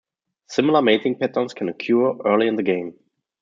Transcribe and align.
Similar 0.47 0.81
mating 0.81 1.19
patterns 1.19 1.53
can 1.53 1.69
occur 1.69 2.17
early 2.25 2.47
in 2.47 2.55
the 2.55 2.63
game. 2.63 2.95